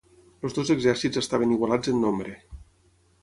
Els 0.47 0.55
dos 0.59 0.71
exèrcits 0.75 1.19
estaven 1.21 1.53
igualats 1.57 1.93
en 1.93 2.01
nombre. 2.05 2.33